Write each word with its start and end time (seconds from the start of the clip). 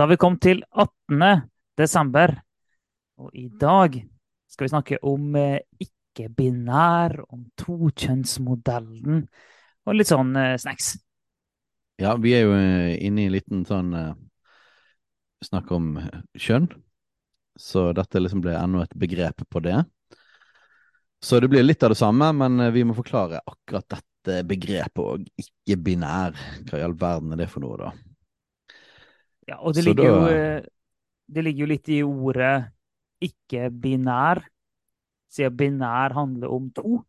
Da 0.00 0.04
har 0.04 0.14
vi 0.14 0.16
kommet 0.16 0.40
til 0.40 0.62
18. 0.72 1.42
desember, 1.76 2.30
og 3.20 3.34
i 3.36 3.50
dag 3.52 3.98
skal 4.48 4.64
vi 4.64 4.70
snakke 4.72 4.98
om 5.04 5.36
eh, 5.36 5.58
ikke-binær, 5.76 7.18
om 7.28 7.42
tokjønnsmodellen 7.60 9.20
og 9.84 9.98
litt 9.98 10.08
sånn 10.08 10.32
eh, 10.40 10.54
snacks. 10.56 10.94
Ja, 12.00 12.14
vi 12.16 12.32
er 12.32 12.46
jo 12.46 12.56
eh, 12.56 12.96
inne 12.96 13.26
i 13.26 13.28
en 13.28 13.36
liten 13.36 13.68
sånn 13.68 13.92
snakk 15.44 15.68
om 15.76 15.92
kjønn, 16.32 16.72
så 17.60 17.90
dette 17.92 18.24
liksom 18.24 18.40
ble 18.40 18.56
enda 18.56 18.88
et 18.88 18.96
begrep 19.04 19.44
på 19.52 19.66
det. 19.68 19.82
Så 21.20 21.44
det 21.44 21.52
blir 21.52 21.68
litt 21.68 21.84
av 21.84 21.92
det 21.92 22.00
samme, 22.00 22.32
men 22.40 22.70
vi 22.72 22.88
må 22.88 22.96
forklare 22.96 23.44
akkurat 23.44 24.00
dette 24.00 24.46
begrepet 24.48 25.04
og 25.04 25.28
ikke-binær. 25.44 26.46
Hva 26.70 26.80
i 26.80 26.88
all 26.88 26.96
verden 26.96 27.36
er 27.36 27.44
det 27.44 27.52
for 27.52 27.68
noe, 27.68 27.76
da? 27.84 27.98
Ja, 29.50 29.58
og 29.58 29.74
det 29.74 29.82
ligger, 29.84 30.04
da- 30.06 30.30
jo, 30.30 30.62
det 31.34 31.44
ligger 31.44 31.64
jo 31.64 31.70
litt 31.70 31.88
i 31.90 32.00
ordet 32.06 32.54
ikke-binær, 33.26 34.40
siden 35.30 35.56
binær 35.56 36.14
handler 36.16 36.52
om 36.54 36.68
to. 36.74 37.00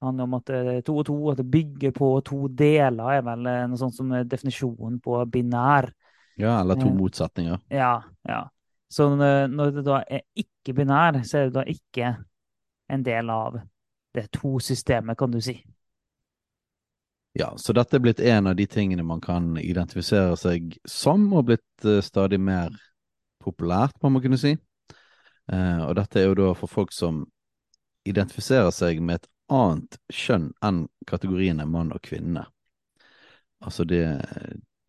Det 0.00 0.06
handler 0.08 0.24
om 0.24 0.34
at 0.38 0.46
det 0.48 0.60
er 0.74 0.80
to 0.86 0.94
og 0.96 1.06
to, 1.06 1.16
at 1.30 1.36
det 1.42 1.50
bygger 1.52 1.92
på 1.92 2.08
to 2.24 2.48
deler, 2.48 3.10
er 3.18 3.24
vel 3.26 3.46
eh, 3.46 3.66
noe 3.68 3.80
sånt 3.80 3.96
som 3.96 4.12
er 4.16 4.24
definisjonen 4.24 4.96
på 5.04 5.18
binær. 5.28 5.90
Ja, 6.40 6.60
eller 6.62 6.80
to 6.80 6.88
motsetninger. 6.96 7.60
Ja, 7.70 8.00
ja. 8.28 8.40
Så 8.90 9.10
når 9.14 9.74
det 9.76 9.84
da 9.86 10.00
er 10.08 10.24
ikke-binær, 10.40 11.20
så 11.28 11.38
er 11.38 11.50
det 11.50 11.54
da 11.58 11.62
ikke 11.68 12.14
en 12.90 13.04
del 13.06 13.28
av 13.30 13.60
det 14.16 14.24
to-systemet, 14.34 15.18
kan 15.18 15.30
du 15.30 15.38
si. 15.44 15.58
Ja, 17.32 17.52
så 17.58 17.72
dette 17.72 17.96
er 17.96 18.02
blitt 18.02 18.20
en 18.20 18.50
av 18.50 18.56
de 18.58 18.66
tingene 18.66 19.04
man 19.06 19.20
kan 19.22 19.52
identifisere 19.60 20.34
seg 20.38 20.74
som, 20.88 21.28
og 21.32 21.46
blitt 21.50 21.86
eh, 21.86 22.00
stadig 22.02 22.40
mer 22.42 22.74
populært, 23.42 23.94
må 24.02 24.10
man 24.16 24.24
kunne 24.24 24.38
si. 24.40 24.56
Eh, 25.52 25.82
og 25.86 25.94
dette 25.98 26.20
er 26.20 26.26
jo 26.26 26.38
da 26.38 26.48
for 26.58 26.70
folk 26.70 26.94
som 26.94 27.22
identifiserer 28.08 28.72
seg 28.74 28.98
med 29.04 29.20
et 29.20 29.30
annet 29.50 29.98
kjønn 30.14 30.50
enn 30.64 30.84
kategoriene 31.06 31.66
mann 31.70 31.92
og 31.94 32.02
kvinne. 32.06 32.46
Altså 33.60 33.84
det, 33.84 34.02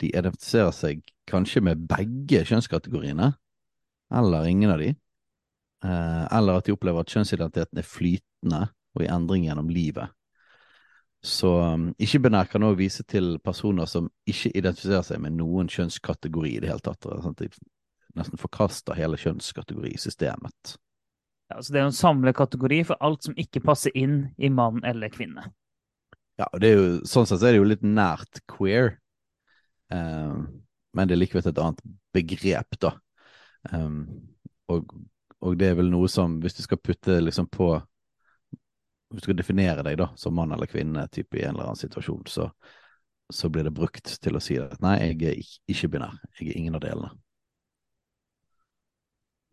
de 0.02 0.10
identifiserer 0.10 0.74
seg 0.74 1.02
kanskje 1.30 1.62
med 1.66 1.86
begge 1.90 2.42
kjønnskategoriene, 2.48 3.34
eller 4.12 4.50
ingen 4.50 4.74
av 4.74 4.82
de. 4.82 4.96
Eh, 5.86 6.26
eller 6.38 6.58
at 6.58 6.66
de 6.66 6.74
opplever 6.74 7.06
at 7.06 7.14
kjønnsidentiteten 7.14 7.82
er 7.82 7.88
flytende 7.88 8.64
og 8.96 9.06
i 9.06 9.12
endring 9.14 9.46
gjennom 9.46 9.70
livet. 9.72 10.10
Så 11.22 11.52
um, 11.62 11.92
ikke-binær 12.02 12.50
kan 12.50 12.66
òg 12.66 12.80
vise 12.80 13.04
til 13.06 13.36
personer 13.46 13.86
som 13.90 14.08
ikke 14.30 14.50
identifiserer 14.58 15.06
seg 15.06 15.22
med 15.22 15.36
noen 15.38 15.70
kjønnskategori 15.70 16.56
i 16.56 16.62
det 16.64 16.72
hele 16.72 16.82
tatt. 16.86 17.06
Sånn 17.06 17.38
de 17.38 17.52
nesten 18.18 18.42
forkaster 18.42 18.98
hele 18.98 19.20
kjønnskategorisystemet. 19.22 20.76
Ja, 21.52 21.60
så 21.62 21.74
det 21.74 21.80
er 21.80 21.86
jo 21.86 21.92
en 21.92 22.00
samlekategori 22.00 22.80
for 22.90 23.04
alt 23.06 23.28
som 23.28 23.38
ikke 23.40 23.64
passer 23.64 23.94
inn 23.98 24.32
i 24.42 24.50
mann 24.50 24.82
eller 24.88 25.12
kvinne. 25.14 25.50
Ja, 26.40 26.48
og 26.48 26.62
det 26.64 26.72
er 26.72 26.80
jo, 26.80 26.90
sånn 27.06 27.28
sett 27.30 27.44
er 27.44 27.54
det 27.54 27.62
jo 27.62 27.70
litt 27.70 27.86
nært 27.86 28.42
queer, 28.50 28.96
um, 29.94 30.48
men 30.96 31.08
det 31.08 31.16
er 31.16 31.22
likevel 31.22 31.52
et 31.52 31.62
annet 31.62 31.84
begrep, 32.16 32.80
da. 32.82 32.96
Um, 33.70 34.06
og, 34.72 34.90
og 35.44 35.58
det 35.60 35.70
er 35.70 35.78
vel 35.78 35.92
noe 35.92 36.10
som, 36.10 36.40
hvis 36.42 36.58
du 36.58 36.64
skal 36.66 36.82
putte 36.82 37.20
liksom 37.22 37.52
på 37.52 37.76
du 39.12 39.20
skal 39.24 39.38
definere 39.38 39.84
deg 39.86 39.98
da 40.00 40.12
som 40.20 40.36
mann 40.36 40.54
eller 40.56 40.70
kvinne 40.70 41.08
type 41.12 41.40
i 41.40 41.44
en 41.44 41.56
eller 41.56 41.72
annen 41.72 41.80
situasjon, 41.80 42.24
så, 42.32 42.48
så 43.32 43.50
blir 43.52 43.68
det 43.68 43.76
brukt 43.76 44.16
til 44.24 44.38
å 44.38 44.44
si 44.44 44.58
at 44.62 44.80
nei, 44.84 44.98
jeg 45.12 45.22
er 45.32 45.42
ikke 45.74 45.92
binær. 45.96 46.18
Jeg 46.40 46.52
er 46.52 46.60
ingen 46.62 46.78
av 46.80 46.84
delene. 46.86 47.12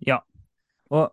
Ja. 0.06 0.20
Og 0.94 1.08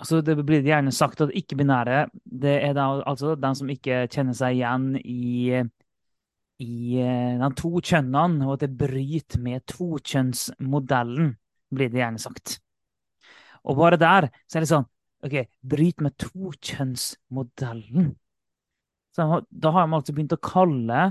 altså, 0.00 0.20
det 0.24 0.36
blir 0.46 0.66
gjerne 0.66 0.92
sagt 0.94 1.20
at 1.24 1.34
ikke-binære 1.36 2.06
det 2.24 2.56
er 2.64 2.76
da, 2.76 2.88
altså 3.06 3.34
den 3.38 3.58
som 3.58 3.72
ikke 3.72 4.06
kjenner 4.12 4.36
seg 4.36 4.58
igjen 4.58 4.88
i, 5.02 5.60
i 6.64 7.00
eh, 7.02 7.36
de 7.42 7.50
to 7.60 7.76
kjønnene, 7.80 8.46
og 8.46 8.56
at 8.56 8.66
det 8.66 8.78
bryter 8.80 9.42
med 9.44 9.66
tokjønnsmodellen, 9.72 11.34
blir 11.76 11.90
det 11.92 12.00
gjerne 12.00 12.22
sagt. 12.22 12.58
Og 13.66 13.76
bare 13.80 13.98
der 14.00 14.30
så 14.46 14.58
er 14.58 14.64
det 14.64 14.70
sånn 14.70 14.86
OK, 15.24 15.36
bryt 15.62 16.02
med 16.04 16.16
tokjønnsmodellen. 16.20 18.10
Så 19.16 19.40
da 19.48 19.72
har 19.72 19.86
de 19.86 19.96
altså 19.96 20.12
begynt 20.12 20.36
å 20.36 20.42
kalle 20.44 21.06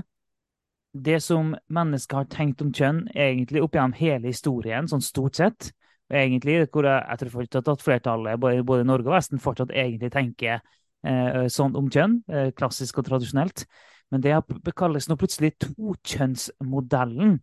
det 0.96 1.18
som 1.24 1.50
mennesker 1.68 2.22
har 2.22 2.28
tenkt 2.32 2.62
om 2.64 2.70
kjønn, 2.72 3.06
egentlig 3.12 3.62
opp 3.64 3.74
gjennom 3.76 3.96
hele 3.98 4.30
historien, 4.30 4.86
sånn 4.88 5.04
stort 5.04 5.40
sett, 5.40 5.72
egentlig, 6.12 6.60
hvor 6.72 6.86
jeg, 6.86 7.02
jeg 7.02 7.20
tror 7.20 7.34
fortsatt 7.34 7.70
at 7.72 7.84
flertallet, 7.84 8.40
både, 8.40 8.80
i 8.80 8.88
Norge 8.88 9.10
og 9.10 9.16
Vesten, 9.16 9.42
fortsatt 9.42 9.74
egentlig 9.74 10.12
tenker 10.14 10.60
eh, 10.60 11.42
sånn 11.52 11.76
om 11.78 11.90
kjønn, 11.92 12.20
eh, 12.30 12.48
klassisk 12.56 13.02
og 13.02 13.08
tradisjonelt. 13.10 13.66
Men 14.14 14.22
det 14.22 14.36
kalles 14.78 15.08
nå 15.10 15.18
plutselig 15.18 15.56
tokjønnsmodellen, 15.66 17.40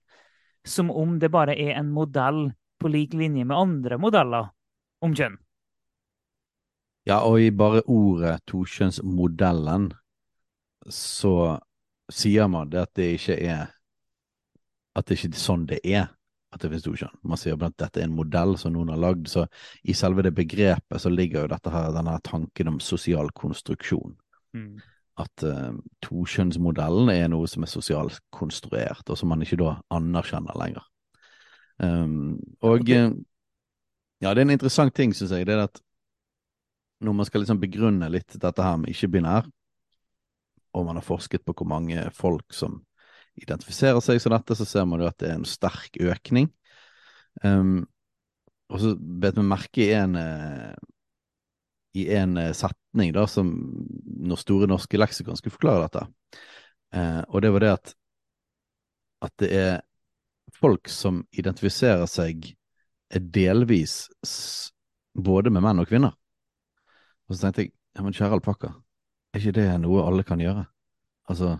som 0.63 0.91
om 0.95 1.17
det 1.19 1.31
bare 1.31 1.57
er 1.59 1.75
en 1.75 1.91
modell 1.91 2.45
på 2.79 2.91
lik 2.91 3.15
linje 3.19 3.43
med 3.43 3.57
andre 3.59 3.99
modeller 3.99 4.53
om 5.03 5.15
kjønn. 5.15 5.42
Ja, 7.09 7.19
og 7.27 7.41
i 7.41 7.51
bare 7.51 7.83
ordet 7.91 8.37
tokjønnsmodellen 8.47 9.91
så 10.91 11.59
sier 12.11 12.47
man 12.51 12.71
det 12.71 12.83
at 12.83 12.93
det 12.99 13.13
ikke 13.17 13.37
er 13.39 13.71
At 14.95 15.07
det 15.07 15.17
ikke 15.17 15.33
er 15.33 15.39
sånn 15.41 15.65
det 15.65 15.79
er 15.83 16.11
at 16.53 16.61
det 16.61 16.69
finnes 16.69 16.85
to 16.85 16.93
kjønn. 16.93 17.15
Man 17.25 17.39
sier 17.41 17.57
blant 17.57 17.75
at 17.79 17.87
dette 17.87 18.03
er 18.03 18.07
en 18.07 18.15
modell 18.17 18.55
som 18.61 18.75
noen 18.75 18.91
har 18.93 18.99
lagd, 19.01 19.25
så 19.31 19.47
i 19.89 19.95
selve 19.97 20.21
det 20.25 20.35
begrepet 20.37 21.01
så 21.01 21.09
ligger 21.09 21.45
jo 21.47 21.51
dette 21.53 21.71
her, 21.73 21.91
denne 21.95 22.13
tanken 22.25 22.69
om 22.75 22.79
sosial 22.83 23.31
konstruksjon. 23.33 24.13
Mm. 24.53 24.75
At 25.23 25.45
uh, 25.45 25.73
tokjønnsmodellen 26.05 27.09
er 27.13 27.31
noe 27.33 27.49
som 27.49 27.65
er 27.65 27.71
sosialt 27.71 28.19
konstruert, 28.33 29.01
og 29.09 29.17
som 29.17 29.33
man 29.33 29.41
ikke 29.45 29.59
da 29.61 29.75
anerkjenner 29.97 30.59
lenger. 30.61 30.85
Um, 31.81 32.37
og 32.61 32.83
Ok. 32.83 32.89
eh, 32.93 33.09
ja, 34.21 34.29
det 34.33 34.43
er 34.43 34.45
en 34.45 34.53
interessant 34.53 34.93
ting, 34.93 35.13
syns 35.17 35.33
jeg, 35.33 35.49
det 35.49 35.57
er 35.57 35.65
at 35.65 35.81
når 37.03 37.15
man 37.17 37.27
skal 37.27 37.43
liksom 37.43 37.59
begrunne 37.61 38.09
litt 38.11 38.35
dette 38.39 38.65
her 38.65 38.79
med 38.81 38.91
ikke-binær, 38.93 39.47
og 40.73 40.87
man 40.87 40.97
har 40.97 41.05
forsket 41.05 41.45
på 41.45 41.55
hvor 41.57 41.69
mange 41.69 42.07
folk 42.15 42.55
som 42.55 42.79
identifiserer 43.39 44.01
seg 44.03 44.21
som 44.21 44.33
dette, 44.33 44.55
så 44.57 44.65
ser 44.67 44.87
man 44.89 45.01
jo 45.01 45.09
at 45.09 45.19
det 45.21 45.29
er 45.31 45.39
en 45.39 45.47
sterk 45.47 45.97
økning. 46.01 46.49
Um, 47.43 47.85
og 48.73 48.81
så 48.81 48.93
bet 48.97 49.37
vi 49.37 49.45
merke 49.45 49.85
i 49.85 49.93
en, 49.97 50.15
eh, 50.17 50.73
i 51.99 52.07
en 52.15 52.37
eh, 52.41 52.53
setning 52.57 53.11
da, 53.13 53.25
som 53.29 53.49
når 54.23 54.41
Store 54.41 54.69
norske 54.69 54.97
leksikon 54.97 55.37
skulle 55.37 55.57
forklare 55.57 55.87
dette. 55.87 56.05
uh, 56.95 57.21
og 57.29 57.41
det 57.41 57.51
var 57.53 57.63
det 57.63 57.71
at, 57.73 57.93
at 59.25 59.33
det 59.41 59.49
er 59.57 59.73
folk 60.53 60.89
som 60.89 61.23
identifiserer 61.33 62.05
seg 62.09 62.53
delvis 63.13 64.07
både 65.13 65.53
med 65.53 65.65
menn 65.65 65.81
og 65.81 65.89
kvinner. 65.89 66.13
Og 67.33 67.37
så 67.37 67.47
tenkte 67.47 67.63
jeg, 67.65 67.73
ja 67.97 68.03
men 68.05 68.13
kjære 68.13 68.37
alpakka, 68.37 68.69
er 69.33 69.41
ikke 69.41 69.55
det 69.57 69.69
noe 69.81 70.03
alle 70.05 70.21
kan 70.27 70.41
gjøre? 70.41 70.67
Altså, 71.33 71.55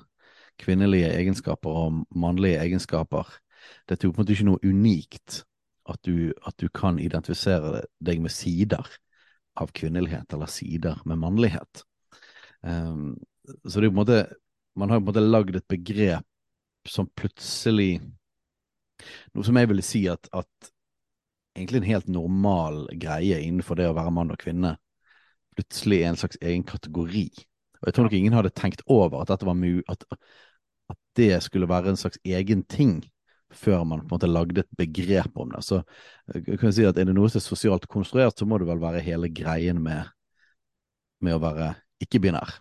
kvinnelige 0.61 1.09
egenskaper 1.09 1.79
og 1.79 2.03
mannlige 2.13 2.59
egenskaper, 2.61 3.31
dette 3.89 4.05
er 4.05 4.11
jo 4.11 4.13
på 4.13 4.21
en 4.21 4.21
måte 4.21 4.35
ikke 4.35 4.45
noe 4.51 4.61
unikt 4.69 5.39
at 5.89 5.97
du, 6.05 6.29
at 6.45 6.53
du 6.61 6.67
kan 6.69 6.99
identifisere 7.01 7.81
deg 8.05 8.21
med 8.21 8.35
sider 8.35 8.85
av 9.57 9.73
kvinnelighet 9.73 10.35
eller 10.37 10.51
sider 10.51 11.01
med 11.09 11.23
mannlighet. 11.23 11.81
Um, 12.61 13.17
så 13.65 13.79
det 13.79 13.87
er 13.87 13.89
jo 13.89 13.95
på 13.95 13.97
en 13.97 14.03
måte, 14.03 14.21
man 14.77 14.93
har 14.93 15.01
på 15.01 15.07
en 15.07 15.09
måte 15.09 15.25
lagd 15.25 15.57
et 15.57 15.67
begrep 15.73 16.29
som 16.85 17.09
plutselig, 17.17 17.97
noe 19.33 19.49
som 19.49 19.57
jeg 19.57 19.73
ville 19.73 19.89
si 19.89 20.05
at, 20.11 20.29
at 20.37 20.73
egentlig 21.57 21.81
en 21.81 21.91
helt 21.95 22.13
normal 22.13 22.83
greie 22.93 23.41
innenfor 23.41 23.81
det 23.81 23.89
å 23.89 23.97
være 23.97 24.13
mann 24.13 24.37
og 24.37 24.41
kvinne, 24.41 24.77
plutselig 25.55 26.01
er 26.01 26.11
en 26.11 26.19
slags 26.19 26.39
egen 26.41 26.63
kategori. 26.67 27.27
Og 27.81 27.87
jeg 27.87 27.95
tror 27.95 28.07
nok 28.07 28.15
ingen 28.17 28.35
hadde 28.37 28.53
tenkt 28.55 28.83
over 28.87 29.21
at 29.21 29.31
at, 29.31 30.05
at 30.89 30.97
det 31.17 31.43
skulle 31.43 31.69
være 31.69 31.89
en 31.89 31.99
slags 31.99 32.19
egen 32.25 32.63
ting 32.63 33.03
før 33.53 33.83
man 33.83 33.99
på 33.99 34.05
en 34.05 34.15
måte 34.15 34.27
lagde 34.27 34.63
et 34.63 34.77
begrep 34.77 35.37
om 35.37 35.51
det. 35.51 35.63
Så 35.63 35.81
jeg 36.33 36.59
kan 36.59 36.73
si 36.73 36.85
at 36.85 36.97
er 36.97 37.05
det 37.05 37.15
noe 37.15 37.29
som 37.29 37.39
er 37.39 37.45
sosialt 37.45 37.87
konstruert, 37.87 38.37
så 38.37 38.45
må 38.45 38.57
det 38.57 38.67
vel 38.67 38.81
være 38.81 39.03
hele 39.05 39.29
greien 39.29 39.81
med, 39.83 40.09
med 41.21 41.37
å 41.37 41.41
være 41.43 41.73
ikke-binær. 42.03 42.57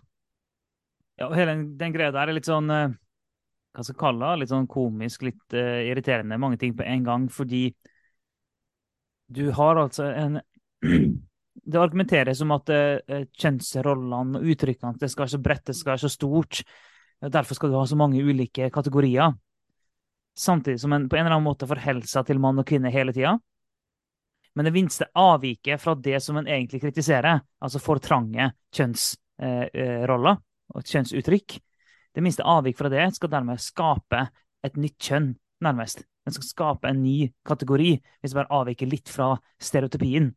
Ja, 1.19 1.29
og 1.29 1.37
hele 1.37 1.55
den 1.79 1.93
greia 1.93 2.13
der 2.13 2.29
er 2.29 2.37
litt 2.37 2.49
sånn 2.49 2.69
eh, 2.73 2.93
Hva 3.73 3.83
skal 3.83 3.93
jeg 3.93 4.01
kalle 4.01 4.29
det? 4.29 4.39
Litt 4.41 4.53
sånn 4.53 4.69
komisk, 4.69 5.25
litt 5.25 5.55
uh, 5.57 5.81
irriterende. 5.81 6.37
Mange 6.41 6.59
ting 6.61 6.75
på 6.77 6.85
en 6.85 7.05
gang. 7.05 7.27
Fordi 7.33 7.67
du 9.33 9.47
har 9.57 9.79
altså 9.81 10.11
en 10.13 10.39
Det 11.53 11.79
argumenteres 11.79 12.39
som 12.41 12.51
at 12.55 12.71
uh, 12.73 13.23
kjønnsrollene 13.39 14.39
og 14.39 14.51
uttrykkene 14.53 14.99
det 14.99 15.11
skal 15.11 15.25
være 15.25 15.35
så 15.35 15.41
bredt, 15.45 15.65
det 15.69 15.77
skal 15.77 15.93
være 15.93 16.03
så 16.05 16.11
stort. 16.11 16.63
Derfor 17.23 17.55
skal 17.55 17.71
du 17.71 17.77
ha 17.77 17.85
så 17.87 17.97
mange 17.99 18.23
ulike 18.23 18.67
kategorier. 18.73 19.35
Samtidig 20.35 20.81
som 20.81 20.93
en 20.95 21.05
på 21.07 21.15
en 21.15 21.27
eller 21.27 21.37
annen 21.37 21.45
måte 21.45 21.69
forholder 21.69 22.09
seg 22.09 22.25
til 22.27 22.41
mann 22.41 22.59
og 22.59 22.67
kvinne 22.67 22.91
hele 22.91 23.13
tida. 23.15 23.37
Men 24.53 24.67
det 24.67 24.73
minste 24.73 25.07
avviket 25.17 25.81
fra 25.81 25.95
det 25.95 26.19
som 26.21 26.37
en 26.37 26.49
egentlig 26.49 26.81
kritiserer, 26.83 27.41
altså 27.63 27.81
for 27.81 28.01
trange 28.03 28.51
kjønnsroller 28.75 30.41
og 30.73 30.89
kjønnsuttrykk, 30.89 31.55
det 32.13 32.21
minste 32.21 32.45
avvik 32.45 32.77
fra 32.77 32.91
det 32.93 33.07
skal 33.15 33.31
dermed 33.33 33.61
skape 33.61 34.27
et 34.63 34.77
nytt 34.77 34.99
kjønn, 35.01 35.31
nærmest. 35.65 36.03
Den 36.23 36.35
skal 36.35 36.47
skape 36.47 36.89
en 36.89 37.01
ny 37.03 37.31
kategori, 37.45 37.95
hvis 38.21 38.33
det 38.33 38.37
bare 38.37 38.61
avviker 38.61 38.89
litt 38.89 39.09
fra 39.09 39.33
stereotypien. 39.61 40.29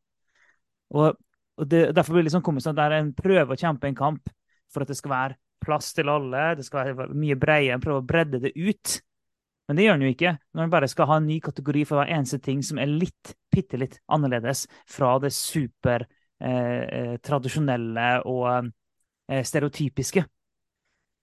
Og, 0.95 1.17
og 1.57 1.69
det, 1.71 1.89
Derfor 1.97 2.15
blir 2.15 2.25
det 2.25 2.31
litt 2.31 2.37
sånn 2.37 2.79
at 2.79 2.95
en 2.99 3.13
prøver 3.17 3.55
å 3.55 3.59
kjempe 3.59 3.89
en 3.89 3.99
kamp 3.99 4.31
for 4.73 4.85
at 4.85 4.91
det 4.91 4.99
skal 4.99 5.15
være 5.15 5.39
plass 5.63 5.93
til 5.97 6.11
alle, 6.13 6.55
det 6.59 6.67
skal 6.67 6.93
være 6.95 7.17
mye 7.17 7.37
bredere, 7.41 7.77
en 7.77 7.83
prøver 7.83 8.03
å 8.03 8.07
bredde 8.07 8.43
det 8.45 8.53
ut. 8.55 8.99
Men 9.67 9.79
det 9.79 9.87
gjør 9.87 9.97
den 9.99 10.07
jo 10.07 10.15
ikke, 10.15 10.33
når 10.55 10.67
en 10.67 10.75
bare 10.77 10.91
skal 10.91 11.09
ha 11.11 11.19
en 11.19 11.27
ny 11.27 11.41
kategori 11.43 11.83
for 11.89 11.99
hver 11.99 12.13
eneste 12.15 12.39
ting 12.45 12.63
som 12.63 12.79
er 12.79 12.91
litt, 12.91 13.35
bitte 13.51 13.81
litt 13.81 13.99
annerledes 14.13 14.67
fra 14.91 15.17
det 15.23 15.33
super 15.35 16.07
eh, 16.39 17.17
eh 17.19 18.21
og 18.31 18.71
eh, 19.33 19.43
stereotypiske. 19.43 20.23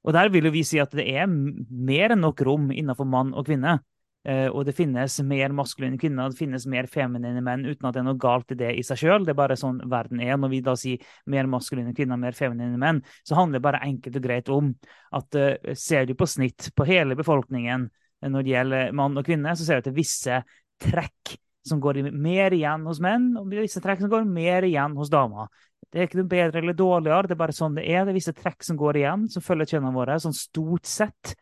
Og 0.04 0.14
der 0.14 0.30
vil 0.30 0.50
jo 0.50 0.52
vi 0.52 0.66
si 0.68 0.82
at 0.84 0.92
det 0.92 1.06
er 1.08 1.30
mer 1.30 2.12
enn 2.12 2.24
nok 2.26 2.42
rom 2.44 2.72
innenfor 2.72 3.08
mann 3.08 3.32
og 3.34 3.48
kvinne. 3.48 3.78
Eh, 4.24 4.48
og 4.48 4.64
det 4.64 4.76
finnes 4.78 5.18
mer 5.28 5.52
maskuline 5.56 6.00
kvinner, 6.00 6.32
det 6.32 6.40
finnes 6.40 6.66
mer 6.72 6.88
feminine 6.88 7.42
menn, 7.44 7.66
uten 7.68 7.90
at 7.90 7.96
det 7.96 8.04
er 8.04 8.08
noe 8.08 8.20
galt 8.20 8.54
i 8.56 8.60
det 8.60 8.72
i 8.80 8.86
seg 8.88 9.02
sjøl. 9.02 9.26
Det 9.28 9.34
er 9.34 9.40
bare 9.42 9.60
sånn 9.60 9.82
verden 9.92 10.22
er. 10.24 10.38
Når 10.40 10.54
vi 10.54 10.62
da 10.64 10.78
sier 10.80 11.04
mer 11.32 11.50
maskuline 11.52 11.96
kvinner, 11.98 12.20
mer 12.22 12.38
feminine 12.38 12.80
menn, 12.80 13.04
så 13.28 13.36
handler 13.40 13.60
det 13.60 13.68
bare 13.68 13.84
enkelt 13.84 14.20
og 14.20 14.24
greit 14.24 14.52
om 14.54 14.72
at 15.20 15.40
uh, 15.40 15.74
ser 15.76 16.08
du 16.08 16.16
på 16.18 16.28
snitt 16.30 16.72
på 16.76 16.88
hele 16.88 17.20
befolkningen, 17.20 17.90
når 18.24 18.46
det 18.46 18.54
gjelder 18.54 18.94
mann 18.96 19.20
og 19.20 19.28
kvinne, 19.28 19.52
så 19.60 19.66
ser 19.66 19.80
du 19.80 19.84
at 19.84 19.90
det 19.90 19.92
er 19.92 20.00
visse 20.00 20.38
trekk 20.84 21.36
som 21.68 21.80
går 21.84 22.02
mer 22.12 22.56
igjen 22.56 22.88
hos 22.88 23.00
menn, 23.04 23.34
og 23.40 23.52
visse 23.52 23.82
trekk 23.84 24.04
som 24.04 24.12
går 24.12 24.26
mer 24.28 24.68
igjen 24.68 24.96
hos 25.00 25.12
damer. 25.12 25.52
Det 25.92 26.00
er 26.00 26.08
ikke 26.08 26.22
noe 26.22 26.32
bedre 26.32 26.62
eller 26.64 26.76
dårligere, 26.76 27.28
det 27.28 27.36
er 27.36 27.42
bare 27.44 27.56
sånn 27.56 27.76
det 27.78 27.86
er. 27.86 28.04
Det 28.04 28.14
er 28.14 28.18
visse 28.18 28.36
trekk 28.36 28.66
som 28.66 28.80
går 28.80 29.00
igjen, 29.04 29.28
som 29.32 29.46
følger 29.46 29.76
kjønnene 29.76 29.96
våre, 29.96 30.18
sånn 30.24 30.36
stort 30.36 30.90
sett. 30.90 31.36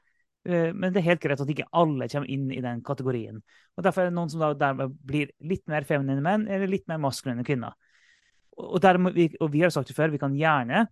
Eh, 0.48 0.72
men 0.74 0.94
det 0.94 1.02
er 1.02 1.10
helt 1.12 1.24
greit 1.24 1.42
at 1.42 1.54
ikke 1.54 1.70
alle 1.78 2.08
kommer 2.12 2.32
inn 2.32 2.48
i 2.54 2.62
den 2.64 2.82
kategorien. 2.86 3.42
Og 3.78 3.86
Derfor 3.86 4.04
er 4.04 4.12
det 4.12 4.18
noen 4.18 4.32
som 4.32 4.44
dermed 4.58 4.96
blir 5.06 5.34
litt 5.40 5.66
mer 5.72 5.86
feminine 5.88 6.24
menn 6.26 6.48
eller 6.48 6.72
litt 6.72 6.88
mer 6.92 7.02
maskuline 7.02 7.46
kvinner. 7.48 7.76
Og, 8.62 8.80
dermed, 8.84 9.18
og 9.40 9.52
vi 9.54 9.62
har 9.64 9.72
sagt 9.74 9.90
det 9.90 9.98
før, 9.98 10.12
vi 10.14 10.22
kan 10.22 10.34
gjerne 10.38 10.86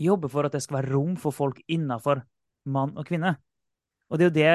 jobbe 0.00 0.30
for 0.32 0.46
at 0.46 0.54
det 0.54 0.62
skal 0.64 0.80
være 0.80 0.94
rom 0.94 1.18
for 1.20 1.34
folk 1.34 1.60
innenfor 1.70 2.24
mann 2.72 2.96
og 2.98 3.06
kvinne. 3.06 3.36
Og 4.10 4.18
det 4.18 4.24
er 4.24 4.30
jo 4.30 4.38
det 4.38 4.54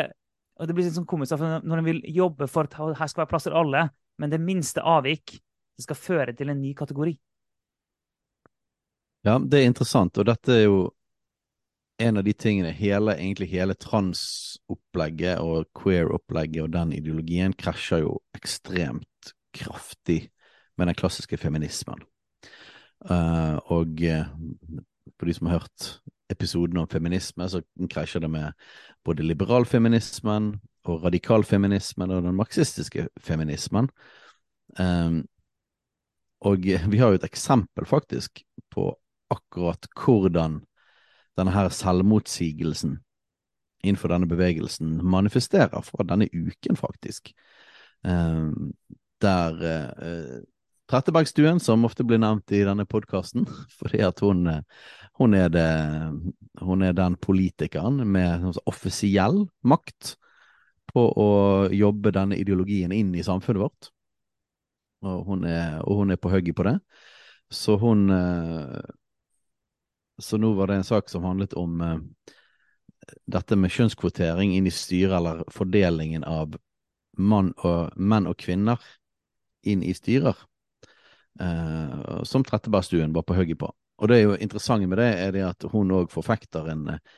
og 0.60 0.68
det 0.68 0.76
blir 0.76 0.90
litt 0.90 0.98
sånn 0.98 1.08
komisk 1.08 1.40
når 1.40 1.80
en 1.80 1.88
vil 1.88 2.02
jobbe 2.12 2.50
for 2.52 2.68
at 2.68 2.98
her 3.00 3.08
skal 3.08 3.24
være 3.24 3.32
plass 3.32 3.46
til 3.48 3.56
alle, 3.56 3.86
men 4.20 4.32
det 4.32 4.42
minste 4.44 4.84
avvik 4.84 5.38
det 5.40 5.86
skal 5.86 5.96
føre 5.96 6.34
til 6.36 6.52
en 6.52 6.60
ny 6.60 6.74
kategori. 6.76 7.14
Ja, 9.28 9.38
det 9.40 9.62
er 9.62 9.70
interessant, 9.70 10.20
og 10.20 10.28
dette 10.28 10.52
er 10.52 10.66
jo 10.66 10.82
en 12.00 12.18
av 12.18 12.24
de 12.24 12.34
tingene 12.34 12.72
hele, 12.72 13.16
egentlig 13.18 13.50
hele 13.52 13.76
transopplegget 13.76 15.42
og 15.44 15.68
queer-opplegget 15.78 16.64
og 16.64 16.74
den 16.74 16.94
ideologien 16.96 17.56
krasjer 17.60 18.06
jo 18.06 18.14
ekstremt 18.38 19.34
kraftig 19.56 20.30
med 20.80 20.88
den 20.88 20.96
klassiske 20.96 21.38
feminismen. 21.38 22.00
Uh, 23.04 23.60
og 23.72 24.00
uh, 24.04 24.30
for 25.18 25.28
de 25.28 25.36
som 25.36 25.50
har 25.50 25.60
hørt 25.60 25.90
episoden 26.32 26.80
om 26.80 26.88
feminisme, 26.88 27.50
så 27.50 27.62
krasjer 27.92 28.24
det 28.24 28.32
med 28.32 28.56
både 29.04 29.26
liberalfeminismen 29.26 30.54
og 30.88 31.04
radikalfeminismen 31.04 32.12
og 32.16 32.24
den 32.24 32.38
marxistiske 32.38 33.10
feminismen. 33.20 33.90
Um, 34.80 35.26
og 36.48 36.64
vi 36.64 37.00
har 37.02 37.12
jo 37.12 37.20
et 37.20 37.28
eksempel, 37.28 37.86
faktisk, 37.86 38.44
på 38.72 38.94
akkurat 39.30 39.88
hvordan 40.00 40.62
denne 41.40 41.56
her 41.56 41.72
selvmotsigelsen 41.74 43.00
innenfor 43.84 44.12
denne 44.12 44.28
bevegelsen 44.28 45.00
manifesterer 45.08 45.84
fra 45.88 46.04
denne 46.08 46.28
uken, 46.34 46.76
faktisk. 46.80 47.32
Eh, 48.04 48.50
der 49.24 49.62
eh, 49.64 50.40
Trettebergstuen, 50.90 51.60
som 51.62 51.86
ofte 51.86 52.04
blir 52.04 52.18
nevnt 52.22 52.50
i 52.56 52.64
denne 52.66 52.86
podkasten, 52.90 53.46
fordi 53.80 54.02
at 54.06 54.24
hun, 54.26 54.48
hun, 55.20 55.36
er 55.38 55.52
det, 55.54 55.70
hun, 56.62 56.82
er 56.82 56.96
den 56.98 57.16
politikeren 57.22 58.02
med 58.10 58.50
offisiell 58.66 59.46
makt 59.62 60.16
på 60.90 61.06
å 61.14 61.30
jobbe 61.70 62.14
denne 62.16 62.40
ideologien 62.42 62.92
inn 62.96 63.14
i 63.14 63.26
samfunnet 63.26 63.62
vårt. 63.62 63.92
Og 65.06 65.28
hun 65.30 65.46
er, 65.48 65.78
og 65.86 66.02
hun 66.02 66.12
er 66.12 66.20
på 66.20 66.32
hugget 66.34 66.58
på 66.58 66.66
det. 66.66 66.80
Så 67.54 67.78
hun 67.82 68.10
eh, 68.14 68.80
Så 70.20 70.38
nå 70.38 70.54
var 70.54 70.68
det 70.68 70.80
en 70.80 70.88
sak 70.88 71.10
som 71.10 71.24
handlet 71.24 71.54
om 71.58 71.82
eh, 71.82 72.00
dette 73.26 73.56
med 73.56 73.72
kjønnskvotering 73.74 74.56
inn 74.58 74.68
i 74.68 74.74
styret, 74.74 75.16
eller 75.20 75.44
fordelingen 75.54 76.26
av 76.28 76.58
og, 77.20 77.96
menn 77.96 78.30
og 78.30 78.38
kvinner 78.40 78.80
inn 79.68 79.84
i 79.84 79.94
styrer 79.96 80.38
eh, 81.42 82.24
som 82.24 82.46
Trettebergstuen 82.48 83.14
var 83.16 83.26
på 83.28 83.38
hugget 83.38 83.60
på. 83.60 83.72
Og 84.00 84.08
det 84.08 84.18
er 84.18 84.24
jo 84.24 84.38
interessante 84.40 84.88
med 84.88 85.02
det, 85.02 85.10
er 85.20 85.34
det 85.36 85.48
at 85.48 85.66
hun 85.72 85.92
òg 85.96 86.12
forfekter 86.14 86.70
en 86.72 86.86
eh, 86.96 87.18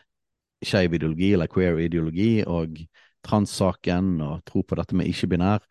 skeiv 0.65 0.93
ideologi, 0.93 1.33
eller 1.33 1.49
queer-ideologi, 1.49 2.43
og 2.45 2.77
transsaken, 3.25 4.15
og 4.21 4.45
tro 4.45 4.63
på 4.65 4.77
dette 4.77 4.97
med 4.97 5.09
ikke-binær. 5.09 5.65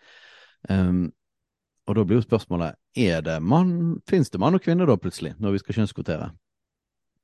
Um, 0.71 1.09
og 1.87 1.97
da 1.97 2.05
blir 2.05 2.21
jo 2.21 2.27
spørsmålet 2.27 2.79
er 2.99 3.23
det 3.27 3.39
mann, 3.43 4.01
finnes 4.11 4.31
det 4.31 4.41
mann 4.43 4.59
og 4.59 4.63
kvinne 4.63 4.87
da 4.87 4.97
plutselig, 4.99 5.33
når 5.39 5.55
vi 5.55 5.63
skal 5.63 5.79
kjønnskvotere? 5.79 6.31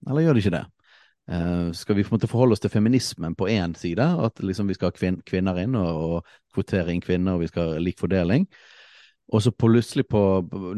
Eller 0.09 0.27
gjør 0.27 0.37
det 0.37 0.45
ikke 0.45 0.57
det? 0.57 0.65
Uh, 1.27 1.73
skal 1.75 1.97
vi 1.99 2.05
på 2.07 2.13
en 2.13 2.21
måte 2.21 2.31
forholde 2.31 2.55
oss 2.55 2.63
til 2.63 2.71
feminismen 2.71 3.35
på 3.35 3.49
én 3.51 3.75
side, 3.75 4.05
at 4.05 4.43
liksom 4.45 4.69
vi 4.71 4.77
skal 4.77 4.93
ha 4.93 4.95
kvin 4.95 5.19
kvinner 5.27 5.59
inn 5.59 5.75
og, 5.75 6.03
og, 6.07 6.35
kvotere 6.55 6.95
inn 6.95 7.03
kvinner, 7.03 7.35
og 7.35 7.43
vi 7.43 7.51
skal 7.51 7.73
ha 7.73 7.83
lik 7.83 7.99
fordeling? 7.99 8.47
Og 9.35 9.43
så 9.43 9.51
plutselig 9.51 10.05
på 10.07 10.21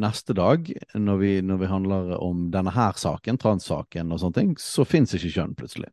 neste 0.00 0.32
dag, 0.32 0.70
når 0.96 1.16
vi, 1.20 1.32
når 1.44 1.58
vi 1.60 1.68
handler 1.68 2.14
om 2.16 2.46
denne 2.52 2.72
her 2.72 2.96
saken, 2.96 3.36
transsaken 3.36 4.14
og 4.14 4.22
sånne 4.22 4.38
ting, 4.38 4.54
så 4.56 4.86
fins 4.88 5.12
ikke 5.12 5.34
kjønn 5.34 5.56
plutselig. 5.58 5.90